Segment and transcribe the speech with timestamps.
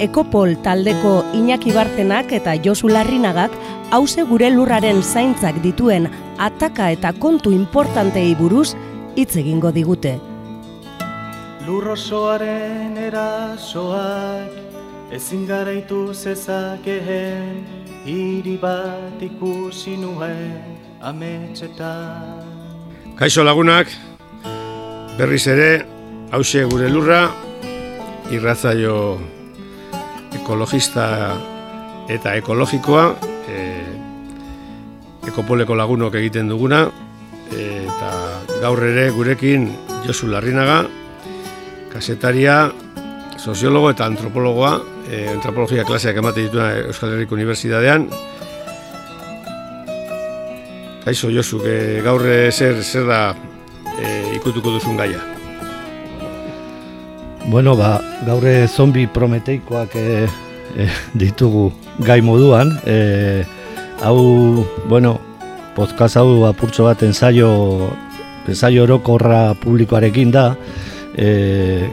[0.00, 3.52] Ekopol taldeko Iñaki Bartenak eta Josu Larrinagak
[3.92, 6.06] hause gure lurraren zaintzak dituen
[6.40, 8.72] ataka eta kontu importantei buruz
[9.14, 10.14] hitz egingo digute.
[11.66, 14.56] Lurrosoaren erasoak
[15.12, 17.66] ezin garaitu zezakeen
[18.06, 22.46] hiri bat ikusi nuen ametxetan.
[23.20, 23.92] Kaixo lagunak,
[25.18, 25.84] berriz ere,
[26.32, 27.20] hause gure lurra,
[28.32, 28.96] irratzaio
[30.38, 31.06] ekologista
[32.10, 33.04] eta ekologikoa,
[33.48, 33.58] e,
[35.30, 36.84] ekopoleko lagunok egiten duguna,
[37.50, 38.10] eta
[38.62, 39.68] gaur ere gurekin
[40.06, 40.84] Josu Larrinaga,
[41.92, 42.70] kasetaria,
[43.40, 44.74] soziologo eta antropologoa,
[45.08, 48.08] e, antropologia klaseak emate dituna Euskal Herriko Unibertsitatean.
[51.04, 53.20] Kaixo Josu, que gaur zer, zer da
[53.98, 55.39] e, ikutuko duzun gaia.
[57.50, 60.28] Bueno, ba, gaur zombi prometeikoak e,
[60.78, 60.84] e,
[61.18, 62.70] ditugu gai moduan.
[62.86, 63.42] E,
[64.06, 65.16] hau, bueno,
[65.74, 67.90] podcast hau apurtxo bat ensaio,
[68.46, 70.54] ensaio orokorra publikoarekin da.
[71.18, 71.90] E,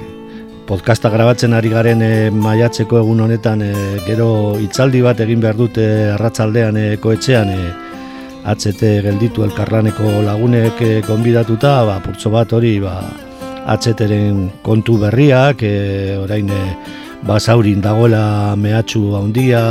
[0.69, 3.73] podcasta grabatzen ari garen e, maiatzeko egun honetan e,
[4.05, 4.29] gero
[4.61, 7.61] hitzaldi bat egin behar dute arratzaldean e, koetxean e,
[8.45, 12.99] HT gelditu elkarlaneko lagunek e, konbidatuta, ba, purtso bat hori ba,
[13.67, 16.61] HTren kontu berriak, e, orain e,
[17.27, 19.61] basaurin dagoela mehatxu handia,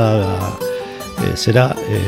[1.25, 2.01] e, zera e,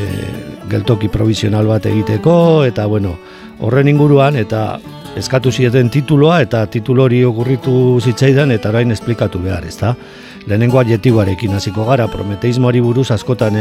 [0.68, 3.16] geltoki provisional bat egiteko, eta bueno,
[3.64, 4.78] horren inguruan, eta
[5.16, 7.72] eskatu zieten tituloa, eta titulo hori okurritu
[8.04, 9.94] zitzaidan, eta orain esplikatu behar, ezta?
[10.48, 13.58] Lehenengo adjetiboarekin hasiko gara, prometeismoari buruz askotan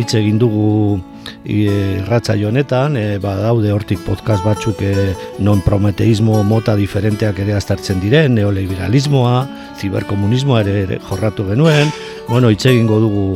[0.00, 0.96] hitz egin dugu
[1.44, 5.12] irratza honetan, e, badaude hortik podcast batzuk e,
[5.44, 9.46] non prometeismo mota diferenteak ere aztertzen diren, neoliberalismoa,
[9.76, 11.92] ziberkomunismoa ere, ere jorratu genuen,
[12.30, 13.26] bueno, hitz egingo dugu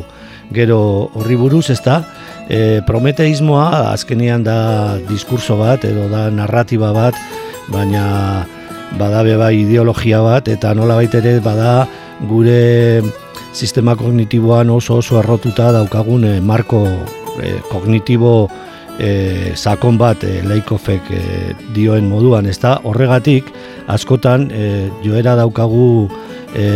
[0.50, 0.80] gero
[1.20, 2.00] horri buruz, ezta?
[2.48, 7.20] E, prometeismoa azkenian da diskurso bat edo da narratiba bat,
[7.68, 8.46] baina
[8.98, 11.86] badabe bai ideologia bat eta nola ere bada
[12.28, 13.02] gure
[13.52, 16.84] sistema kognitiboan oso oso arrotuta daukagun e, marko
[17.42, 18.48] e, kognitibo
[18.98, 21.22] e, sakon bat e, leikofek e,
[21.74, 22.76] dioen moduan, ez da?
[22.84, 23.48] Horregatik,
[23.88, 26.08] askotan e, joera daukagu
[26.54, 26.68] e,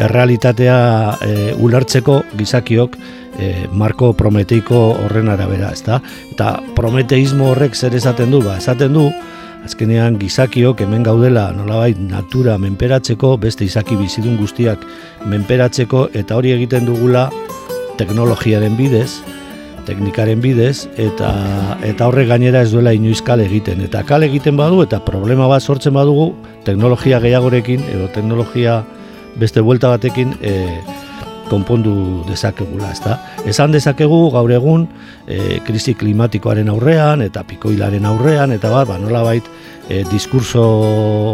[0.00, 0.78] errealitatea
[1.22, 2.98] e, ulertzeko gizakiok
[3.38, 6.00] e, marko prometeiko horren arabera, ez da?
[6.32, 9.10] Eta prometeismo horrek zer esaten du, ba, esaten du,
[9.66, 14.84] azkenean gizakiok hemen gaudela nolabait natura menperatzeko, beste izaki bizidun guztiak
[15.26, 17.26] menperatzeko, eta hori egiten dugula
[17.98, 19.10] teknologiaren bidez,
[19.86, 21.30] teknikaren bidez eta
[21.86, 23.82] eta horre gainera ez duela inoiz kale egiten.
[23.86, 26.32] Eta kale egiten badu eta problema bat sortzen badugu
[26.66, 28.80] teknologia gehiagorekin edo teknologia
[29.38, 30.54] beste buelta batekin e,
[31.50, 33.18] konpondu dezakegula, ezta?
[33.46, 34.86] Esan dezakegu gaur egun
[35.26, 39.46] e, krisi klimatikoaren aurrean eta pikoilaren aurrean eta bat, ba, nolabait
[39.88, 40.64] e, diskurso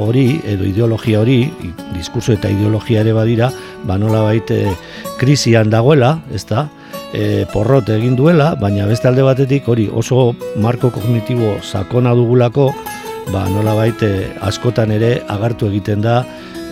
[0.09, 1.41] hori edo ideologia hori,
[1.97, 3.51] diskurso eta ideologia ere badira,
[3.85, 4.63] ba, nolabait e,
[5.21, 6.69] krisian dagoela, ezta?
[7.13, 12.71] e, porrot egin duela, baina beste alde batetik hori oso marko kognitibo sakona dugulako,
[13.33, 16.23] ba, nola baite askotan ere agartu egiten da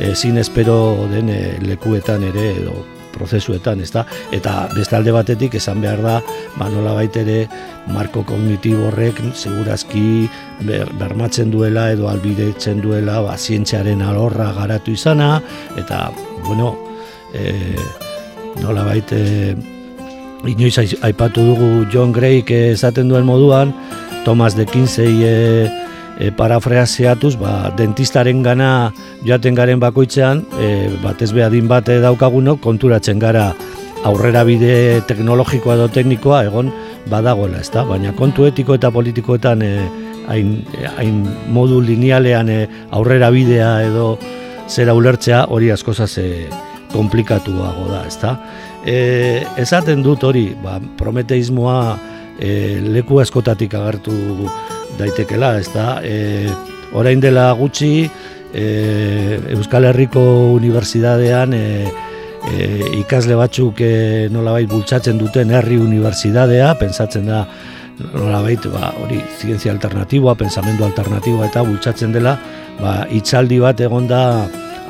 [0.01, 4.05] ezin espero den e, lekuetan ere edo prozesuetan, ezta?
[4.33, 6.17] Eta beste alde batetik esan behar da,
[6.57, 7.49] ba nola ere
[7.89, 10.29] marko kognitibo horrek segurazki
[10.99, 15.41] bermatzen duela edo albidetzen duela ba zientziaren alorra garatu izana
[15.77, 16.11] eta
[16.45, 16.77] bueno,
[17.35, 17.77] eh
[18.63, 19.57] nola baite
[20.49, 23.75] inoiz aipatu dugu John Gray esaten duen moduan,
[24.25, 25.80] Thomas de Kinsey e,
[26.21, 28.93] e, parafraseatuz, ba, dentistaren gana
[29.25, 33.51] joaten garen bakoitzean, e, batez behadin bat daukagunok, konturatzen gara
[34.05, 36.71] aurrera bide teknologikoa edo teknikoa egon
[37.11, 37.85] badagoela, ezta?
[37.89, 39.73] Baina kontu etiko eta politikoetan e,
[40.29, 40.59] hain,
[40.97, 41.23] hain
[41.53, 42.61] modu linealean e,
[42.97, 44.15] aurrera bidea edo
[44.71, 46.29] zera ulertzea hori askozaz e,
[46.93, 48.37] komplikatuago da, ezta?
[48.85, 51.81] E, esaten dut hori, ba, prometeismoa
[52.41, 52.53] e,
[52.89, 54.17] leku askotatik agertu
[55.01, 55.99] daitekela, ez da?
[56.05, 56.47] E,
[56.95, 58.09] orain dela gutxi,
[58.53, 58.65] e,
[59.57, 60.23] Euskal Herriko
[60.55, 61.67] Unibertsitatean e,
[62.49, 67.39] e, ikasle batzuk e, nolabait bultzatzen duten herri unibertsitatea, pentsatzen da
[68.15, 72.33] nolabait ba, hori zientzia alternatiboa, pensamendu alternatiboa eta bultzatzen dela,
[72.81, 74.23] ba, itzaldi bat egon da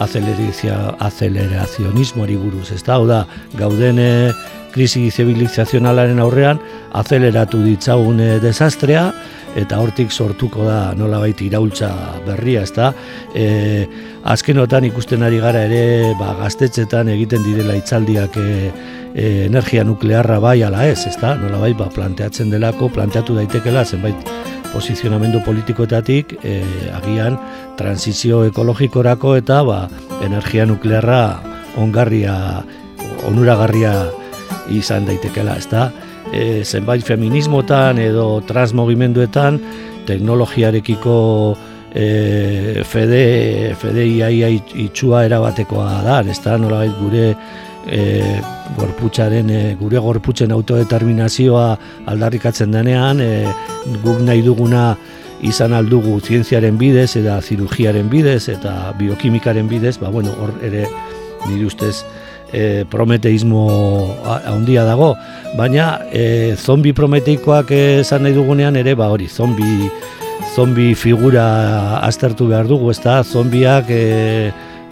[0.01, 3.27] acelerazionismoari buruz, ez da, da,
[3.59, 4.33] gauden e,
[4.75, 6.61] krisi zibilizazionalaren aurrean,
[6.97, 9.11] azeleratu ditzagun e, desastrea,
[9.59, 11.91] eta hortik sortuko da nolabait iraultza
[12.27, 12.93] berria, ezta?
[13.35, 13.87] E,
[14.31, 18.71] azkenotan ikusten ari gara ere ba, gaztetxetan egiten direla itzaldiak e,
[19.15, 21.35] e, energia nuklearra bai ala ez, ezta?
[21.41, 24.31] Nolabait ba, planteatzen delako, planteatu daitekela zenbait
[24.71, 26.61] posizionamendu politikoetatik e,
[26.95, 27.39] agian
[27.81, 29.81] transizio ekologikorako eta ba,
[30.23, 31.41] energia nuklearra
[31.81, 32.63] ongarria,
[33.27, 33.95] onuragarria
[34.69, 35.91] izan daitekela, ezta?
[36.33, 39.59] e, zenbait feminismotan edo transmogimenduetan
[40.07, 41.17] teknologiarekiko
[41.95, 47.27] e, fede, fede iaia itxua erabatekoa da, ez da, nolabait gure
[47.87, 48.03] e,
[48.79, 51.67] gorputzaren, e, gure gorputzen autodeterminazioa
[52.11, 53.47] aldarrikatzen denean, e,
[54.05, 54.93] guk nahi duguna
[55.47, 60.85] izan aldugu zientziaren bidez, eta zirugiaren bidez, eta biokimikaren bidez, ba, bueno, hor ere
[61.49, 62.03] nire ustez,
[62.53, 63.65] e, prometeismo
[64.25, 65.15] handia dago,
[65.59, 69.91] baina e, zombi prometeikoak esan nahi dugunean ere, ba hori, zombi,
[70.55, 74.03] zombi figura aztertu behar dugu, ez da, zombiak e,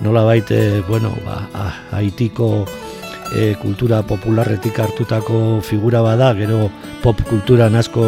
[0.05, 1.43] nola baite, bueno, ba,
[1.99, 2.67] haitiko
[3.35, 6.69] e, kultura popularretik hartutako figura bada, gero
[7.03, 8.05] pop kulturan asko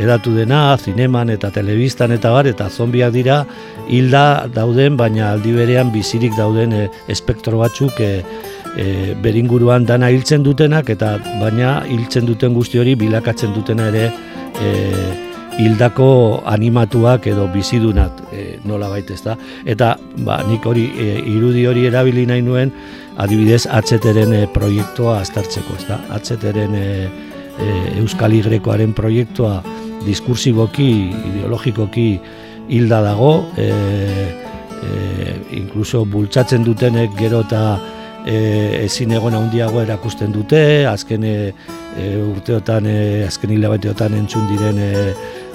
[0.00, 3.42] edatu dena, zineman eta telebistan eta bar, eta zombiak dira
[3.88, 8.12] hilda dauden, baina aldi berean bizirik dauden e, espektro batzuk e,
[8.76, 14.06] e, beringuruan dana hiltzen dutenak eta baina hiltzen duten guzti hori bilakatzen dutena ere
[14.60, 14.70] e,
[15.60, 19.36] hildako animatuak edo bizidunat e, nola baita ez da.
[19.66, 19.94] Eta
[20.24, 22.72] ba, nik hori e, irudi hori erabili nahi nuen
[23.20, 26.00] adibidez atzeteren e, proiektua aztertzeko ez da.
[26.16, 26.86] Atzeteren e,
[27.60, 27.70] e,
[28.00, 29.58] Euskal Igrekoaren proiektua
[30.06, 30.90] diskursiboki,
[31.34, 32.10] ideologikoki
[32.72, 33.68] hilda dago, e,
[34.80, 37.64] e, inkluso bultzatzen dutenek gero eta
[38.26, 41.34] e, ezin egon handiago erakusten dute, azken e,
[41.96, 44.90] e, urteotan, e, azken hilabeteotan entzun diren e,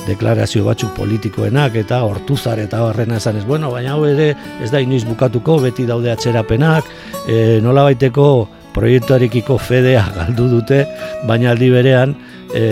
[0.06, 4.34] deklarazio batzuk politikoenak eta hortuzar eta horrena esan ez, bueno, baina hau ere
[4.64, 6.90] ez da inoiz bukatuko, beti daude atzerapenak,
[7.28, 8.28] e, nola baiteko
[8.76, 10.84] proiektuarekiko fedea galdu dute,
[11.28, 12.16] baina aldi berean
[12.54, 12.66] e,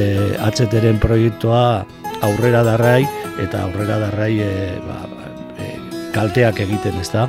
[0.44, 1.64] atzeteren proiektua
[2.24, 3.02] aurrera darrai
[3.42, 4.52] eta aurrera darrai e,
[4.84, 5.00] ba,
[5.58, 5.74] e,
[6.16, 7.28] kalteak egiten ez da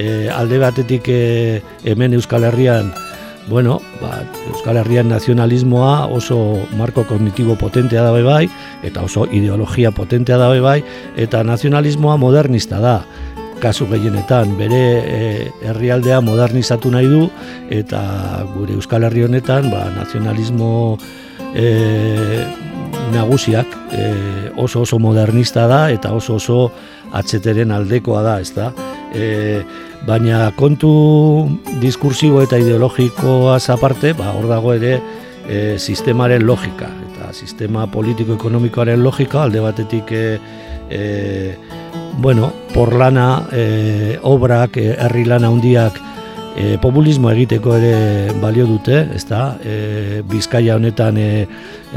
[0.00, 2.92] e, alde batetik e, hemen Euskal Herrian
[3.48, 6.38] bueno, ba, Euskal Herrian nazionalismoa oso
[6.78, 8.44] marko kognitibo potentea dabe bai,
[8.86, 10.78] eta oso ideologia potentea dabe bai,
[11.16, 13.00] eta nazionalismoa modernista da,
[13.60, 17.26] kasu gehienetan, bere e, herrialdea modernizatu nahi du,
[17.74, 18.00] eta
[18.54, 20.70] gure Euskal Herri honetan ba, nazionalismo
[21.54, 22.44] e,
[23.12, 24.06] nagusiak e,
[24.56, 26.60] oso oso modernista da, eta oso oso
[27.12, 28.70] atzeteren aldekoa da, ez da?
[29.14, 29.62] E,
[30.06, 30.90] baina kontu
[31.82, 34.98] diskursibo eta ideologikoa aparte, ba, hor dago ere
[35.48, 40.38] e, sistemaren logika, eta sistema politiko-ekonomikoaren logika, alde batetik e,
[40.90, 41.02] e,
[42.20, 46.00] bueno, porlana, e, obrak, e, herri lana handiak
[46.56, 49.56] e, populismo egiteko ere balio dute, ezta?
[49.64, 51.30] E, Bizkaia honetan e,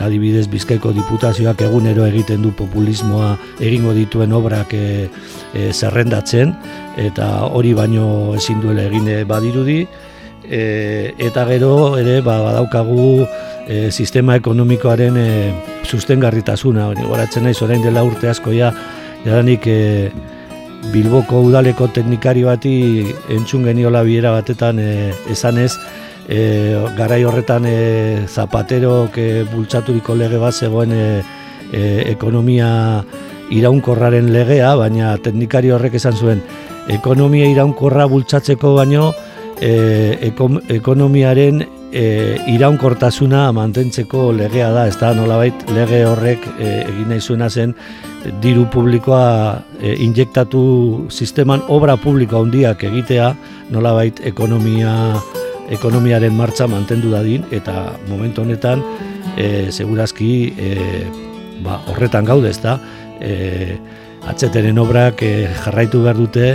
[0.01, 5.09] adibidez Bizkaiko diputazioak egunero egiten du populismoa egingo dituen obrak e,
[5.53, 6.55] e, zerrendatzen
[6.97, 9.83] eta hori baino ezin duela egin badirudi.
[10.43, 13.25] E, eta gero ere ba, badaukagu
[13.67, 15.29] e, sistema ekonomikoaren e,
[15.83, 16.89] sustengarritasuna.
[16.91, 18.73] Hori goratzen naiz orain dela urte asko ja
[19.25, 20.11] jadanik e,
[20.91, 22.73] Bilboko udaleko teknikari bati
[23.31, 25.71] entzun geniola biera batetan e, esanez
[26.27, 31.05] e, garai horretan e, zapaterok e, bultzaturiko lege bat zegoen e,
[31.71, 33.03] e, ekonomia
[33.53, 36.41] iraunkorraren legea, baina teknikari horrek esan zuen
[36.91, 39.11] ekonomia iraunkorra bultzatzeko baino
[39.61, 40.31] e,
[40.77, 41.63] ekonomiaren
[41.93, 42.05] e,
[42.55, 47.75] iraunkortasuna mantentzeko legea da, ez da nolabait lege horrek e, egin nahi zuena zen
[48.41, 50.63] diru publikoa e, injektatu
[51.11, 53.33] sisteman obra publiko handiak egitea
[53.71, 54.97] nolabait ekonomia
[55.71, 58.83] ekonomiaren martza mantendu dadin eta momentu honetan
[59.37, 60.71] e, segurazki e,
[61.63, 62.77] ba, horretan gaude ezta
[63.21, 63.77] e,
[64.27, 66.47] atzeteren obrak e, jarraitu behar dute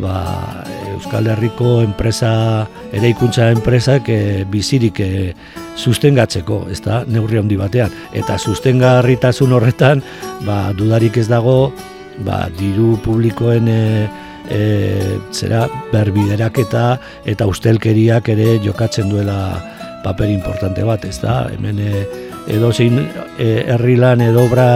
[0.00, 0.64] ba,
[0.94, 5.10] Euskal Herriko enpresa ere ikuntza enpresak e, bizirik e,
[5.78, 7.92] sustengatzeko, ez da, neurri handi batean.
[8.18, 10.02] Eta sustengarritasun horretan,
[10.46, 11.70] ba, dudarik ez dago,
[12.26, 13.82] ba, diru publikoen e,
[14.50, 16.84] e, zera berbiderak eta
[17.28, 19.38] eta ustelkeriak ere jokatzen duela
[20.04, 21.48] paper importante bat, ez da?
[21.52, 22.04] Hemen e,
[22.54, 22.98] edo zein
[23.38, 24.68] e, herrilan edo obra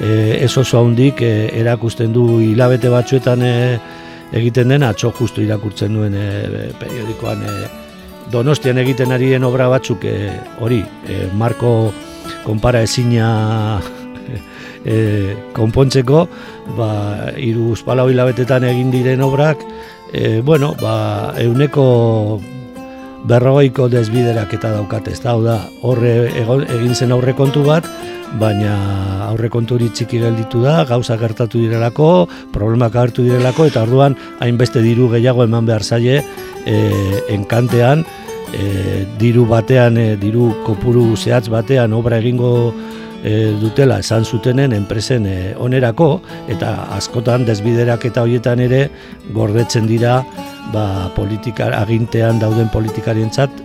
[0.00, 3.54] e, ez oso handik e, erakusten du hilabete batzuetan e,
[4.32, 6.28] egiten den atxo justu irakurtzen duen e,
[6.80, 7.54] periodikoan e,
[8.32, 10.30] Donostian egiten ari den obra batzuk e,
[10.62, 11.92] hori e, marko
[12.46, 13.80] konpara ezina
[14.84, 14.96] e,
[15.56, 16.26] konpontzeko
[16.76, 16.90] ba,
[17.36, 19.62] iru uzpalau hilabetetan egin diren obrak
[20.12, 22.40] e, bueno, ba, euneko
[23.28, 27.86] berrogeiko desbiderak eta daukat ez da, da horre egin zen aurre kontu bat
[28.38, 28.72] baina
[29.28, 35.08] aurrekontu hori txiki gelditu da, gauza gertatu direlako, problemak hartu direlako, eta orduan hainbeste diru
[35.12, 36.22] gehiago eman behar zaie
[36.64, 36.76] e,
[37.34, 38.04] enkantean,
[38.52, 42.72] e, diru batean, e, diru kopuru zehatz batean obra egingo
[43.22, 46.20] e, dutela esan zutenen enpresen e, onerako,
[46.52, 48.88] eta askotan desbiderak eta hoietan ere
[49.34, 50.20] gordetzen dira
[50.72, 53.62] ba, politikar, agintean dauden politikarientzat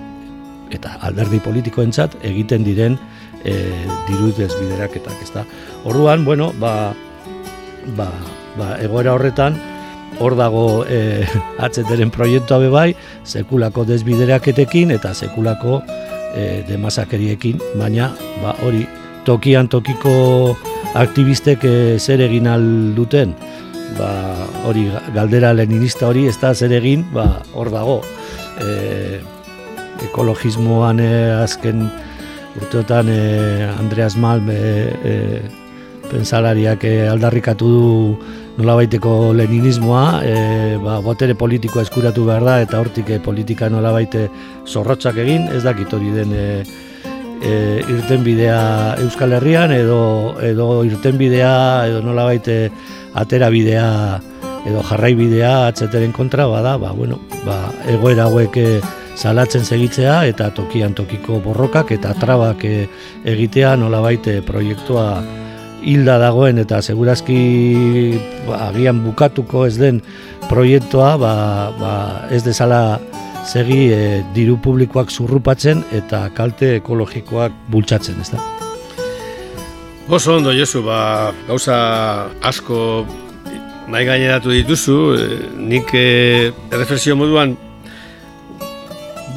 [0.74, 2.98] eta alderdi politikoentzat egiten diren
[3.44, 3.56] e,
[4.10, 5.46] diru desbideraketak, ezta.
[5.88, 6.94] Orduan, bueno, ba,
[7.98, 8.12] ba,
[8.58, 9.58] ba, egoera horretan,
[10.20, 11.26] hor dago e,
[11.66, 12.92] atzeteren proiektua bai,
[13.24, 15.82] sekulako desbideraketekin eta sekulako
[16.36, 18.12] e, demasakeriekin, baina
[18.44, 18.86] ba, hori
[19.27, 20.55] tokian tokiko
[20.96, 22.48] aktivistek e, zer egin
[22.96, 23.36] duten,
[23.98, 24.10] ba,
[24.67, 28.01] hori galdera leninista hori ez da zer egin, ba, hor dago.
[28.63, 29.19] E,
[30.07, 31.88] ekologismoan e, azken
[32.57, 33.22] urteotan e,
[33.77, 35.15] Andreas Malm e, e,
[36.07, 37.86] pensalariak e, aldarrikatu du
[38.57, 40.36] nolabaiteko leninismoa, e,
[40.81, 44.29] ba, botere politikoa eskuratu behar da, eta hortik politika nolabaite
[44.65, 46.48] zorrotzak egin, ez dakit hori den e,
[47.41, 52.72] e, irten bidea Euskal Herrian, edo, edo irten bidea, edo nolabaite
[53.17, 53.89] atera bidea,
[54.67, 58.60] edo jarrai bidea atzeteren kontra, bada, ba, bueno, ba, egoera hauek
[59.17, 62.88] salatzen segitzea eta tokian tokiko borrokak eta trabak e,
[63.25, 65.08] egitea nolabait proiektua
[65.82, 68.17] hilda dagoen eta segurazki
[68.48, 70.01] ba, agian bukatuko ez den
[70.50, 71.34] proiektua ba,
[71.79, 71.94] ba,
[72.34, 73.00] ez dezala
[73.48, 74.00] segi e,
[74.36, 78.42] diru publikoak zurrupatzen eta kalte ekologikoak bultzatzen, ez da?
[80.08, 81.77] Oso ondo, Josu, ba, gauza
[82.48, 83.06] asko
[83.88, 84.98] nahi gaineratu dituzu,
[85.58, 87.56] nik e, reflexio moduan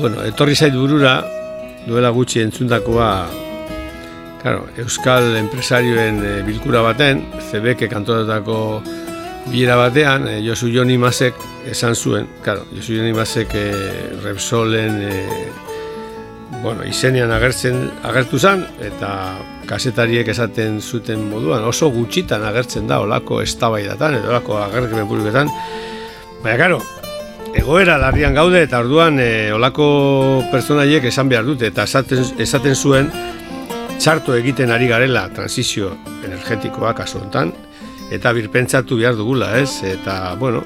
[0.01, 1.19] Bueno, etorri zait burura,
[1.85, 3.09] duela gutxi entzundakoa,
[4.41, 8.57] claro, Euskal enpresarioen e, bilkura baten, CBK kantoratako
[9.47, 11.35] bilera batean, e, Josu Joni Masek
[11.71, 13.67] esan zuen, claro, Josu Joni Masek e,
[14.23, 15.25] Repsolen e,
[16.63, 19.11] bueno, izenean agertzen agertu zen, eta
[19.71, 25.53] kasetariek esaten zuten moduan, oso gutxitan agertzen da olako estabaidatan, edo olako agertzen publiketan,
[26.43, 26.81] baina, claro,
[27.57, 29.87] egoera larrian gaude eta orduan e, olako
[30.53, 33.11] pertsonaiek esan behar dute eta esaten, esaten zuen
[34.01, 35.91] txarto egiten ari garela transizio
[36.25, 37.53] energetikoa kasu hontan
[38.11, 39.83] eta birpentsatu behar dugula, ez?
[39.87, 40.65] Eta, bueno,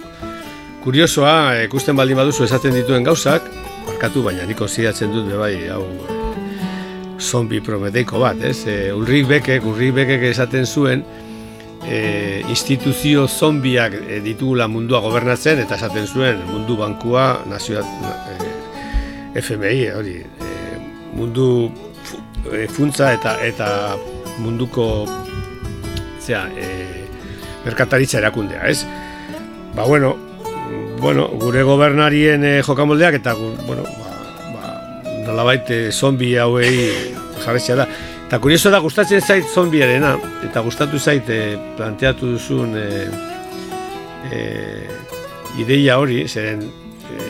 [0.85, 3.47] kuriosoa, ikusten baldin baduzu esaten dituen gauzak,
[3.87, 5.85] markatu baina niko zidatzen dut bai, hau
[7.21, 8.65] zombi prometeiko bat, ez?
[8.67, 11.05] E, Ulrik Bekek, Ulrik Bekek esaten zuen,
[11.89, 17.87] e, instituzio zombiak ditugula mundua gobernatzen eta esaten zuen mundu bankua nazioat
[18.33, 20.53] e, FMI hori e,
[21.15, 21.49] mundu
[22.51, 23.69] e, funtza eta eta
[24.41, 25.07] munduko
[26.21, 26.84] zera, e,
[27.65, 28.85] merkataritza erakundea, ez?
[29.75, 30.17] Ba, bueno,
[31.01, 34.13] bueno, gure gobernarien e, jokamoldeak eta, bueno, ba,
[34.55, 34.75] ba,
[35.27, 37.89] nolabait e, zombi hauei jarretzea da.
[38.27, 40.15] Eta kurioso da gustatzen zait zombiarena,
[40.47, 42.87] eta gustatu zait e, planteatu duzun e,
[44.33, 44.41] e,
[45.61, 47.29] ideia hori, zeren e,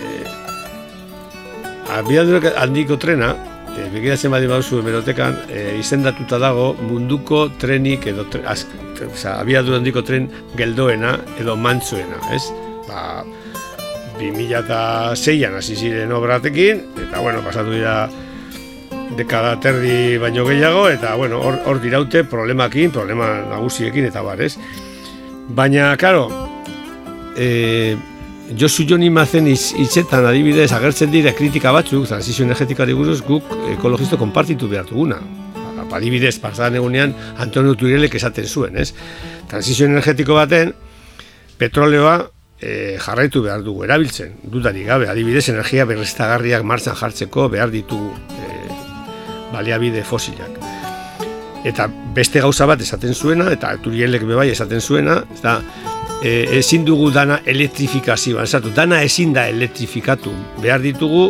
[1.99, 3.35] abiadurak handiko trena,
[3.77, 8.67] e, begiratzen badi baduzu emerotekan, e, izendatuta dago munduko trenik edo tre, az,
[9.07, 10.29] oza, abiadur handiko tren
[10.59, 12.45] geldoena edo mantzuena, ez?
[12.89, 13.25] Ba,
[14.21, 18.05] 2006an hasi ziren obratekin, eta bueno, pasatu dira
[19.19, 24.55] dekada terdi baino gehiago, eta, bueno, hor, hor diraute problemakin, problema nagusiekin, eta bar, ez?
[25.55, 26.29] Baina, karo,
[27.37, 27.97] e,
[28.53, 34.69] Josu Joni Mazen hitzetan adibidez agertzen dira kritika batzuk, transizio energetikari buruz guk ekologisto konpartitu
[34.69, 35.21] behar duguna.
[35.95, 38.89] Adibidez, pasadan egunean Antonio Turelek esaten zuen, ez?
[39.47, 40.73] Transizio energetiko baten,
[41.61, 42.17] petroleoa
[42.59, 48.11] e, jarraitu behar dugu erabiltzen, dudari gabe, adibidez, energia berriztagarriak martxan jartzeko behar ditugu
[49.55, 50.59] baliabide fosilak.
[51.65, 51.87] Eta
[52.17, 55.61] beste gauza bat esaten zuena, eta turielek bebai esaten zuena, eta
[56.25, 60.33] e, ezin dugu dana elektrifikazioan, esatu, dana ezin da elektrifikatu.
[60.63, 61.29] Behar ditugu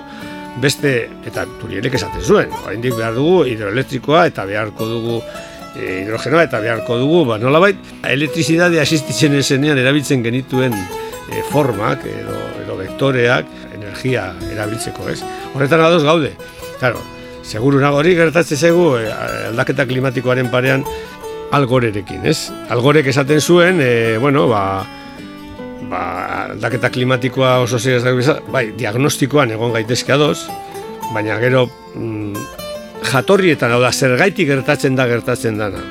[0.62, 0.94] beste,
[1.26, 5.16] eta turielek esaten zuen, oraindik behar dugu hidroelektrikoa eta beharko dugu
[5.74, 12.38] e, hidrogenoa eta beharko dugu, ba, nolabait, elektrizidadea asistitzen esenean erabiltzen genituen e, formak edo,
[12.62, 15.20] edo vektoreak energia erabiltzeko, ez?
[15.54, 16.30] Horretan adoz gaude.
[16.78, 17.02] Claro,
[17.42, 19.10] seguru nago hori gertatzen e,
[19.50, 20.86] aldaketa klimatikoaren parean
[21.52, 22.50] algorerekin, ez?
[22.72, 24.84] Algorek esaten zuen, e, bueno, ba,
[25.90, 26.02] ba,
[26.50, 28.14] aldaketa klimatikoa oso zera
[28.52, 30.46] bai, diagnostikoan egon gaitezke adoz,
[31.12, 32.46] baina gero mm,
[33.10, 35.82] jatorrietan, hau da, zergaitik gertatzen da gertatzen dana,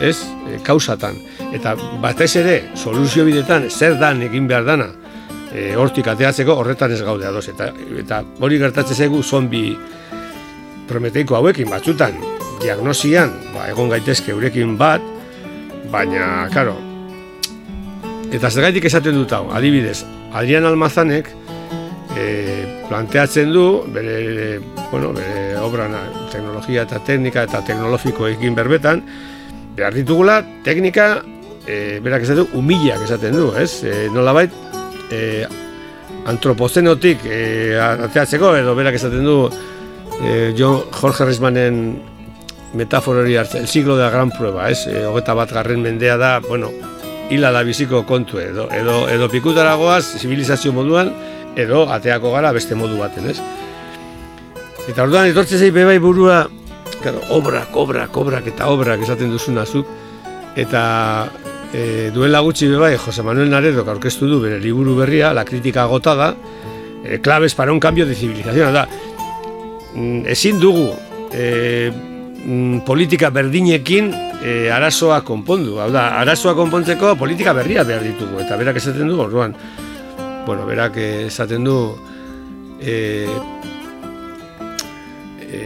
[0.00, 0.18] ez?
[0.48, 1.18] E, kausatan.
[1.52, 4.88] Eta batez ere, soluzio bidetan, zer dan egin behar dana,
[5.52, 7.46] e, hortik ateatzeko horretan ez gaude adoz.
[7.52, 9.66] Eta, eta hori gertatzen zegu zombi
[10.88, 12.16] prometeiko hauekin batzutan,
[12.62, 15.02] diagnosian, ba, egon gaitezke eurekin bat,
[15.92, 16.76] baina, karo,
[18.32, 20.02] eta zergaitik esaten dut hau, adibidez,
[20.32, 21.28] Adrian Almazanek
[22.16, 22.26] e,
[22.88, 25.88] planteatzen du, bere, bueno, bere obra
[26.32, 29.02] teknologia eta teknika eta teknologiko egin berbetan,
[29.76, 31.08] behar ditugula teknika,
[31.66, 33.82] e, berak esaten du, humilak esaten du, ez?
[33.84, 34.54] E, nolabait,
[35.10, 35.44] e,
[36.30, 37.42] antropozenotik e,
[37.80, 39.36] ateatzeko, edo berak esaten du,
[40.22, 41.82] e, John Jorge Rismanen
[42.74, 44.86] metafora hori hartzen, el siglo de la gran prueba, ez?
[44.86, 46.70] E, hogeta bat garren mendea da, bueno,
[47.30, 51.12] hila da biziko kontu edo, edo, edo pikutaragoaz, zibilizazio moduan,
[51.56, 53.38] edo ateako gara beste modu baten, ez?
[54.88, 56.46] Eta orduan, etortze zei bebai burua,
[57.02, 59.88] claro, obrak, obrak, obrak eta obrak esaten duzuna zuk,
[60.56, 60.82] eta
[61.72, 66.34] e, duela gutxi bebai, Jose Manuel Naredo aurkeztu du bere liburu berria, la kritika agotada,
[67.04, 68.88] e, claves para un cambio de civilización, da,
[69.94, 70.92] mm, ezin dugu,
[71.32, 71.92] e,
[72.86, 75.78] politika berdinekin e, arazoa konpondu.
[75.80, 78.40] Hau da, arazoa konpontzeko politika berria behar ditugu.
[78.42, 79.54] Eta berak esaten du, orduan,
[80.46, 81.76] bueno, berak esaten du,
[82.82, 83.26] e,
[85.46, 85.60] e,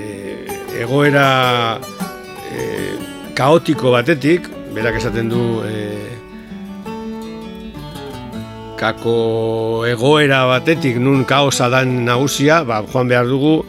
[0.82, 1.78] egoera
[2.52, 2.68] e,
[3.36, 5.96] kaotiko batetik, berak esaten du, e,
[8.76, 13.62] kako egoera batetik nun kaosa dan nagusia, ba, joan behar dugu,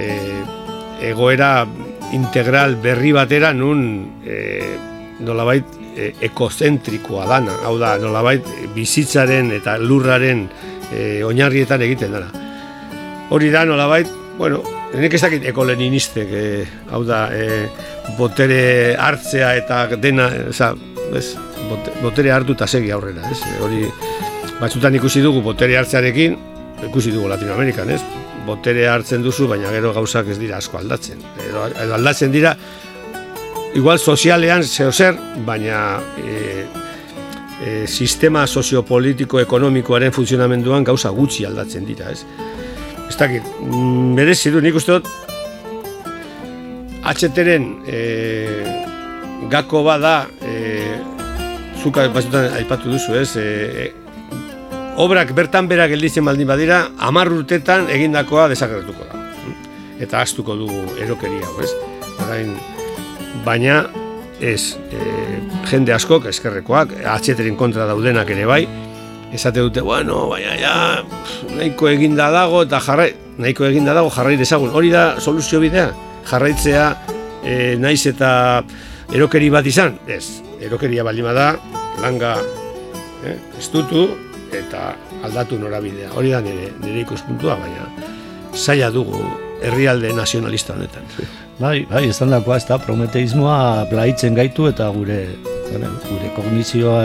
[0.00, 0.08] e,
[1.04, 1.66] egoera
[2.14, 3.80] integral berri batera nun
[4.24, 4.38] e,
[5.24, 10.46] nolabait e, ekozentrikoa dana, hau da nolabait bizitzaren eta lurraren
[10.92, 12.30] e, oinarrietan egiten dana.
[13.34, 14.62] Hori da nolabait, bueno,
[14.94, 17.68] nik ez dakit ekoleninistek, e, hau da, e,
[18.18, 20.74] botere hartzea eta dena, oza,
[21.14, 21.26] ez,
[22.02, 23.86] botere hartu eta segi aurrera, ez, hori
[24.60, 26.36] batzutan ikusi dugu botere hartzearekin,
[26.90, 28.02] ikusi dugu Latinoamerikan, ez,
[28.46, 31.22] botere hartzen duzu, baina gero gauzak ez dira asko aldatzen.
[31.48, 32.54] Edo, edo aldatzen dira,
[33.74, 35.80] igual sozialean zeo zer, baina
[36.20, 36.66] e,
[37.64, 42.24] e, sistema soziopolitiko ekonomikoaren funtzionamenduan gauza gutxi aldatzen dira, ez?
[43.08, 43.48] Ez dakit,
[44.16, 45.10] merezi du, nik uste dut,
[47.04, 47.98] HTren e,
[49.52, 50.54] gako bada, e,
[51.82, 53.36] zuka aipatu duzu, ez?
[53.36, 54.03] E,
[54.96, 59.20] obrak bertan berak gelditzen baldin badira, hamar urtetan egindakoa desagertuko da.
[60.02, 61.70] Eta astuko dugu erokeria ez?
[62.24, 62.54] Orain,
[63.44, 63.84] baina
[64.42, 65.00] ez e,
[65.70, 68.62] jende askok eskerrekoak, atxeterin kontra daudenak ere bai,
[69.34, 70.74] esate dute, bueno, baina ja,
[71.54, 74.74] nahiko eginda dago eta jarrai, nahiko eginda dago jarrai dezagun.
[74.74, 75.90] Hori da soluzio bidea,
[76.30, 76.88] jarraitzea
[77.42, 78.30] e, naiz eta
[79.14, 81.54] erokeri bat izan, ez, erokeria baldin da,
[82.02, 82.36] langa
[83.24, 84.08] eh, estutu,
[84.60, 84.92] eta
[85.24, 86.12] aldatu norabidea.
[86.14, 87.88] Hori da nire, nire ikuspuntua, baina
[88.54, 89.22] zaila dugu
[89.64, 91.08] herrialde nazionalista honetan.
[91.58, 95.24] Bai, bai, ez dakoa, ez da, prometeismoa blaitzen gaitu eta gure,
[95.70, 97.00] gure kognizioa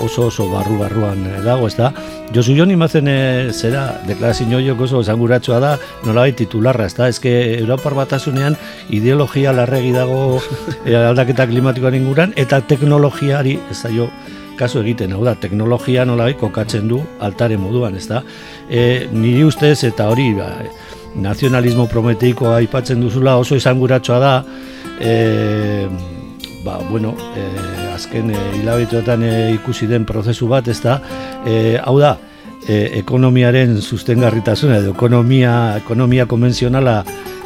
[0.00, 1.92] oso oso barru barruan dago, ez da.
[2.34, 5.74] Josu Joni mazen e, zera, deklarazio joiok oso esanguratsua da,
[6.06, 8.56] nola titularra, ez da, ezke Europar batasunean
[8.90, 10.40] ideologia larregi dago
[10.84, 14.08] e, aldaketa klimatikoan inguran, eta teknologiari, ez da jo,
[14.58, 18.22] kasu egiten, hau da, teknologia nola kokatzen du altare moduan, ez da.
[18.68, 20.50] E, niri ustez eta hori, ba,
[21.14, 24.34] nazionalismo prometeikoa aipatzen duzula oso izanguratsoa da,
[25.00, 25.86] e,
[26.64, 27.46] ba, bueno, e,
[27.94, 30.98] azken e, hilabeteotan e, ikusi den prozesu bat, ez da,
[31.46, 32.16] e, hau da,
[32.66, 37.02] e, ekonomiaren sustengarritasuna edo ekonomia, ekonomia konvenzionala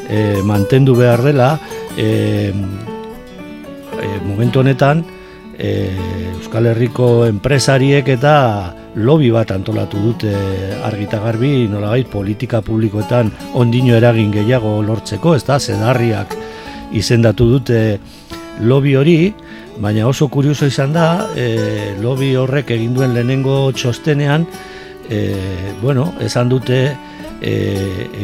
[0.08, 1.52] e, mantendu behar dela,
[1.96, 2.52] e,
[3.98, 5.04] e, momentu honetan,
[5.58, 5.90] e,
[6.38, 8.34] Euskal Herriko enpresariek eta
[8.98, 10.32] lobby bat antolatu dute
[10.86, 16.36] argita garbi nolagait politika publikoetan ondino eragin gehiago lortzeko, ez da, zedarriak
[16.96, 17.82] izendatu dute
[18.64, 19.18] lobby hori,
[19.78, 24.46] baina oso kurioso izan da, e, lobby horrek egin duen lehenengo txostenean,
[25.10, 25.20] e,
[25.82, 26.80] bueno, esan dute
[27.42, 27.52] e,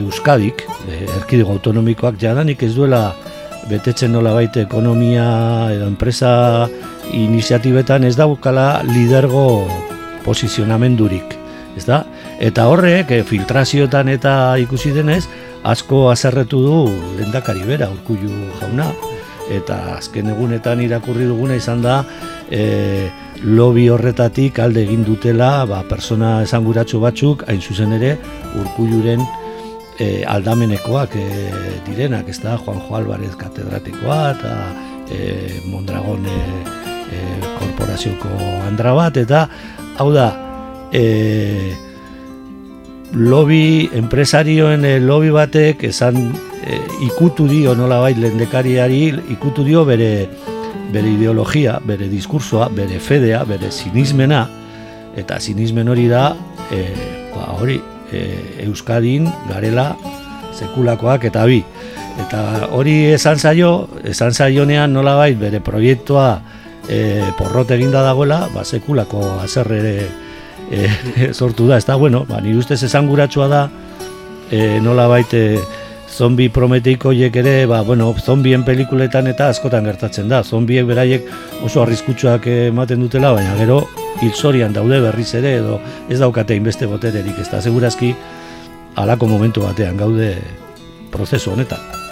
[0.01, 3.09] Euskadik, e, erkidego autonomikoak jadanik ez duela
[3.69, 5.27] betetzen nola baita ekonomia
[5.73, 6.67] edo enpresa
[7.13, 9.67] iniziatibetan ez daukala lidergo
[10.25, 11.37] posizionamendurik,
[11.77, 12.05] ez da?
[12.41, 15.25] Eta horrek, e, filtrazioetan eta ikusi denez,
[15.65, 16.79] asko azerretu du
[17.19, 18.91] lendakari bera, urkullu jauna,
[19.53, 21.99] eta azken egunetan irakurri duguna izan da
[22.51, 23.11] e,
[23.45, 28.15] lobby horretatik alde egin dutela ba, persona esanguratsu batzuk hain zuzen ere
[28.61, 29.25] urkulluren
[29.99, 31.27] e, aldamenekoak e,
[31.89, 34.55] direnak, ez da, Juanjo Álvarez katedratikoa eta
[35.13, 36.41] e, Mondragon e,
[37.59, 38.31] korporazioko
[38.69, 39.47] andra bat, eta
[39.99, 40.29] hau da,
[40.93, 41.75] e,
[43.15, 46.19] lobby, enpresarioen e, lobby batek esan
[46.65, 50.29] e, ikutu dio nola bai lendekariari ikutu dio bere
[50.95, 54.45] bere ideologia, bere diskursoa, bere fedea, bere sinismena
[55.19, 56.29] eta sinismen hori da
[56.71, 56.85] e,
[57.35, 57.81] ba, hori
[58.13, 58.23] e,
[58.67, 59.93] Euskadin garela
[60.55, 61.63] sekulakoak eta bi.
[62.25, 66.29] Eta hori esan zaio esan zaionean nola bai bere proiektua
[66.89, 69.81] e, porrot eginda dagoela ba, sekulako azerre
[70.71, 70.89] e,
[71.33, 73.69] sortu da, ez da, bueno, ba, nire ustez esan da
[74.51, 75.61] e, nola baite
[76.15, 80.43] zombi prometeiko hiek ere, ba, bueno, zombien pelikuletan eta askotan gertatzen da.
[80.45, 81.27] Zombiek beraiek
[81.65, 83.83] oso arriskutsuak ematen dutela, baina gero
[84.23, 87.41] hilzorian daude berriz ere edo ez daukate inbeste botererik.
[87.41, 88.15] Ez da, segurazki
[88.95, 90.37] alako momentu batean gaude
[91.11, 92.04] prozesu honetan.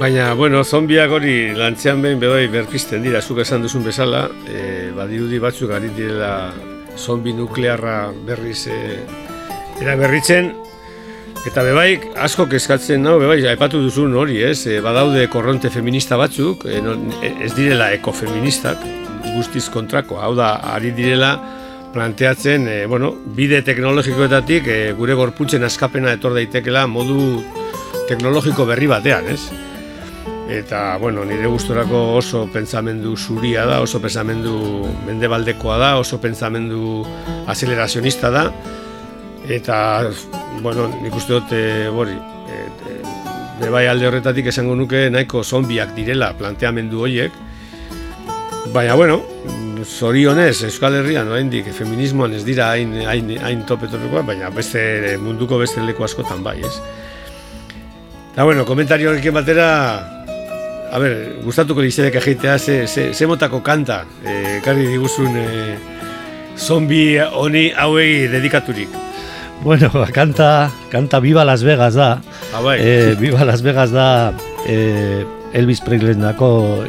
[0.00, 5.36] Baina, bueno, zombiak hori lantzean behin bedoi berpisten dira, zuk esan duzun bezala, e, badirudi
[5.42, 6.54] batzuk ari direla
[6.96, 8.80] zombi nuklearra berriz e,
[9.82, 10.54] era berritzen,
[11.40, 14.66] Eta bebaik asko kezkatzen nau, bebaik aipatu duzun hori, ez?
[14.68, 16.82] E, badaude korronte feminista batzuk, e,
[17.30, 18.82] ez direla ekofeministak,
[19.30, 21.30] guztiz kontrako, hau da, ari direla
[21.94, 27.40] planteatzen, e, bueno, bide teknologikoetatik e, gure gorputzen askapena etor daitekela modu
[28.08, 29.69] teknologiko berri batean, ez?
[30.50, 37.04] Eta, bueno, nire gustorako oso pentsamendu zuria da, oso pentsamendu mendebaldekoa da, oso pentsamendu
[37.46, 38.48] acelerazionista da,
[39.46, 39.76] eta
[40.58, 41.62] bueno, nik uste dut e,
[41.94, 42.18] bori,
[42.50, 47.38] e, bai alde horretatik esango nuke nahiko zombiak direla planteamendu horiek.
[48.74, 49.22] Baina bueno
[49.84, 55.82] zorionez Euskal Herrian oraindik feminismoan ez dira hain, hain, hain topetorrekoa baina beste munduko beste
[55.86, 56.74] leku askotan bai ez?
[58.32, 59.68] Eta bueno, komentario horrekin batera
[60.90, 65.46] a ber, gustatuko lizedek egitea ze, ze, ze motako kanta e, karri diguzun e,
[66.58, 68.98] zombi honi hauei dedikaturik
[69.62, 72.22] Bueno, kanta, kanta Viva Las Vegas da.
[72.54, 72.78] Ah, bai.
[72.80, 74.32] E, Viva Las Vegas da
[74.66, 76.16] e, Elvis Presley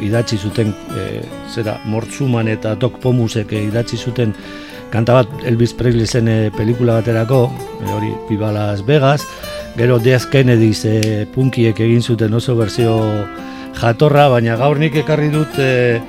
[0.00, 1.20] idatzi zuten e,
[1.52, 4.32] zera, Mortzuman eta Doc Pomusek idatzi zuten
[4.90, 9.26] kanta bat Elvis Presley zen e, pelikula baterako, e, hori Viva Las Vegas.
[9.76, 12.96] Gero Death Kennedy e, punkiek egin zuten oso berzio
[13.78, 16.00] jatorra, baina gaur nik ekarri dut e,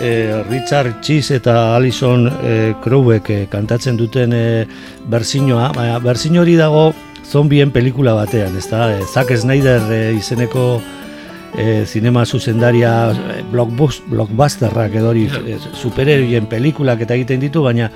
[0.00, 4.66] e, Richard Cheese eta Alison e, Crowek e, kantatzen duten e,
[5.08, 6.90] berzinoa, baina berzino hori dago
[7.26, 10.66] zombien pelikula batean, ez da, e, Zack Snyder e, izeneko
[11.56, 17.90] e, zinema zuzendaria e, blockbusterrak edo hori e, supererien pelikulak eta egiten ditu, baina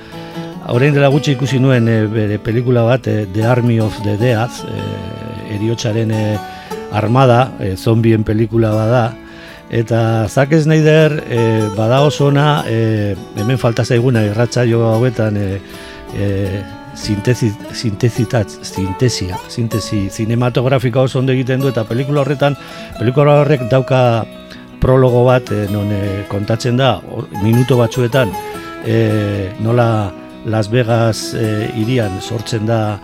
[0.70, 4.64] orain dela gutxi ikusi nuen e, bere pelikula bat, e, The Army of the Death,
[4.64, 6.24] e, eriotsaren e,
[6.92, 9.04] armada, e, zombien pelikula bada,
[9.70, 15.60] Eta Zack Snyder e, bada oso ona, e, hemen falta zaiguna irratza jo hauetan e,
[16.18, 16.26] e,
[16.98, 22.58] sintesi, sintesia, sintesi cinematografika oso ondo egiten du eta pelikula horretan,
[22.98, 24.24] pelikula horrek dauka
[24.82, 26.96] prologo bat e, non e, kontatzen da,
[27.44, 28.34] minuto batzuetan,
[28.84, 30.10] e, nola
[30.50, 32.98] Las Vegas e, irian sortzen da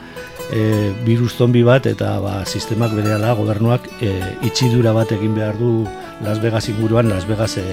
[0.52, 4.12] e, virus zombi bat eta ba, sistemak berehala gobernuak e,
[4.46, 5.87] itxidura bat egin behar du
[6.24, 7.64] Las Vegas inguruan Las Vegas e,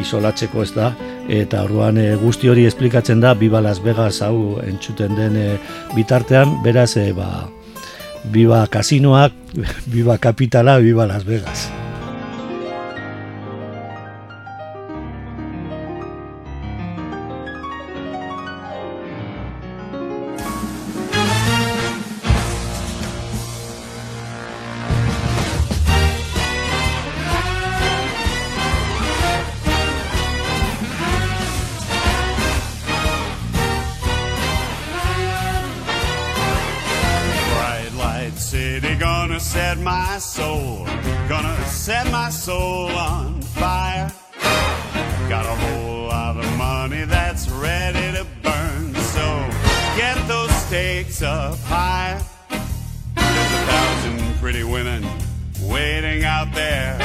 [0.00, 0.92] isolatzeko ez da?
[1.30, 5.48] Eta orduan e, guzti hori esplikatzen da Biba Las Vegas hau entzuten den e,
[5.96, 6.60] bitartean.
[6.64, 7.48] Beraz e, ba
[8.30, 9.32] Biba Casinoak
[9.92, 11.70] Biba Capitala Biba Las Vegas
[39.82, 40.84] my soul,
[41.28, 44.10] gonna set my soul on fire.
[45.28, 49.48] Got a whole lot of money that's ready to burn, so
[49.96, 52.20] get those stakes up high.
[52.48, 55.04] There's a thousand pretty women
[55.62, 56.98] waiting out there,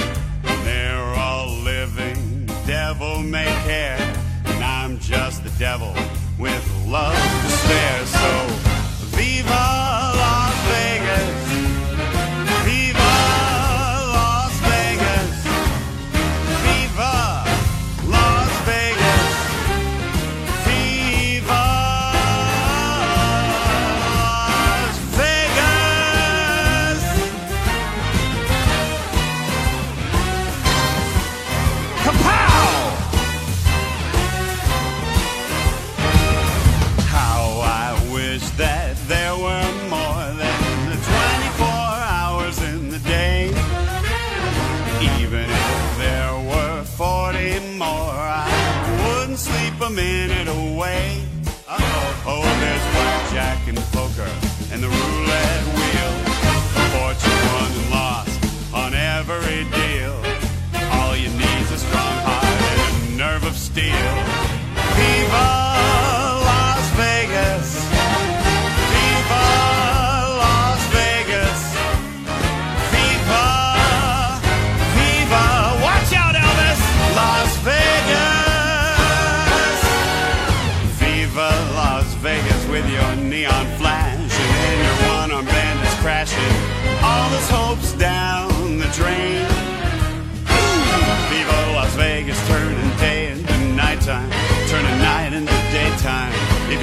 [0.43, 5.93] and they're all living devil may care, and I'm just the devil
[6.39, 7.34] with love.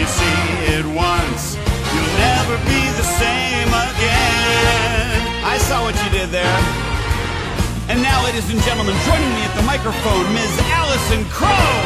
[0.03, 0.43] You see
[0.75, 1.55] it once,
[1.95, 5.23] you'll never be the same again.
[5.47, 6.61] I saw what you did there.
[7.89, 10.55] And now, ladies and gentlemen, joining me at the microphone, Ms.
[10.75, 11.79] Allison Crow.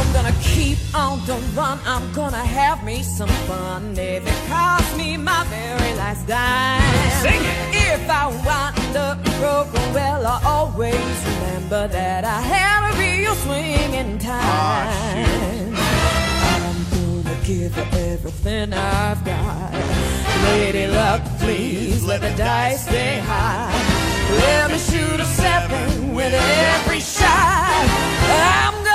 [0.00, 1.78] I'm gonna keep on the run.
[1.84, 3.92] I'm gonna have me some fun.
[3.98, 6.80] If it costs me my very last dime.
[7.20, 7.58] Sing it.
[7.92, 13.92] If I wind up broken, well, I always remember that I had a real swing
[13.92, 15.48] in ah, time.
[15.68, 15.87] I'm gonna
[17.48, 19.72] give her everything I've got.
[20.42, 23.72] Lady luck, please let the dice stay high.
[24.36, 27.86] Let me shoot a seven with every shot.
[28.28, 28.87] I'm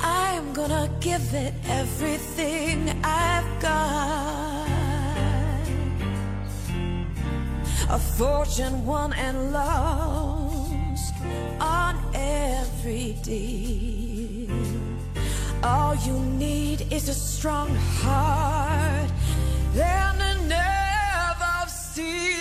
[0.00, 4.68] I'm gonna give it everything I've got.
[7.90, 11.14] A fortune won and lost
[11.60, 14.54] on every deal.
[15.64, 19.10] All you need is a strong heart
[19.74, 22.37] and a nerve of steel.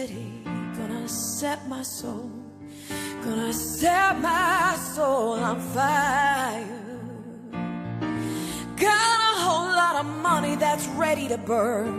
[0.00, 0.32] City,
[0.78, 2.30] gonna set my soul,
[3.22, 6.86] gonna set my soul on fire.
[8.86, 11.92] Got a whole lot of money that's ready to burn,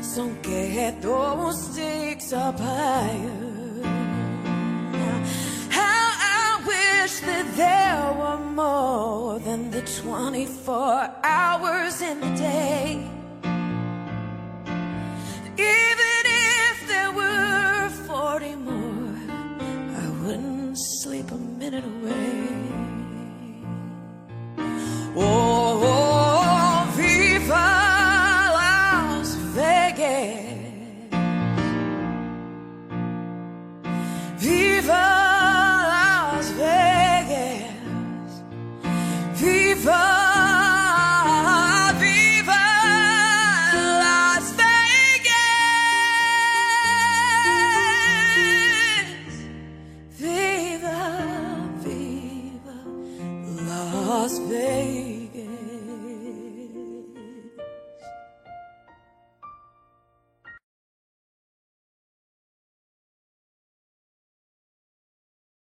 [0.00, 3.42] so get those sticks up higher.
[5.78, 6.06] How
[6.40, 13.23] I wish that there were more than the 24 hours in the day.
[21.70, 22.44] Minute away.
[25.16, 25.53] Oh,